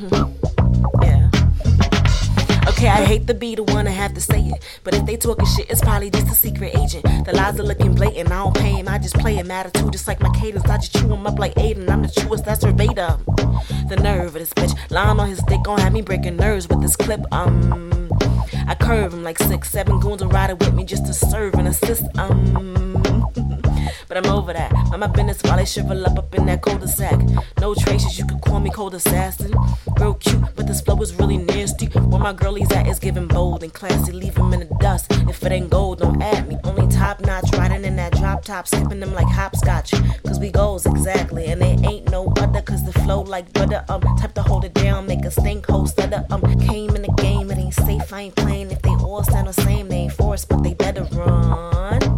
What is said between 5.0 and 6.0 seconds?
they talking shit, it's